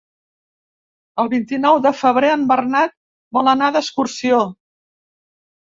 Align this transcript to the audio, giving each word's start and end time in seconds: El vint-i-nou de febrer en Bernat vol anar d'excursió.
El 1.23 1.29
vint-i-nou 1.33 1.77
de 1.87 1.93
febrer 1.99 2.33
en 2.39 2.47
Bernat 2.53 2.99
vol 3.39 3.53
anar 3.55 3.73
d'excursió. 3.79 4.45